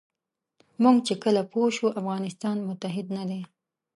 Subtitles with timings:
[0.81, 3.41] موږ چې کله پوه شو افغانستان متحد نه دی.